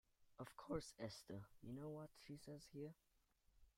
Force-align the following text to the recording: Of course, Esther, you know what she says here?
Of 0.39 0.57
course, 0.57 0.95
Esther, 0.99 1.43
you 1.61 1.73
know 1.73 1.89
what 1.89 2.09
she 2.25 2.35
says 2.35 2.65
here? 2.73 2.95